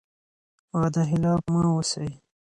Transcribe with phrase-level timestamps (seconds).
[0.75, 2.09] وعده خلاف مه اوسئ.